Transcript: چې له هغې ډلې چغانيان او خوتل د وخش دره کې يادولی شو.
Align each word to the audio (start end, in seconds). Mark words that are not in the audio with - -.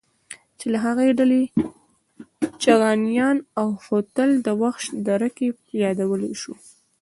چې 0.59 0.65
له 0.73 0.77
هغې 0.85 1.07
ډلې 1.19 1.43
چغانيان 2.63 3.37
او 3.59 3.67
خوتل 3.83 4.29
د 4.45 4.47
وخش 4.61 4.83
دره 5.07 5.29
کې 5.37 5.47
يادولی 5.83 6.33
شو. 6.41 6.53